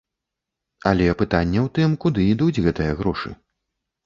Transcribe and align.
Але 0.91 1.09
пытанне 1.19 1.59
ў 1.65 1.75
тым, 1.77 1.93
куды 2.07 2.25
ідуць 2.33 2.63
гэтыя 2.69 2.97
грошы? 3.05 3.29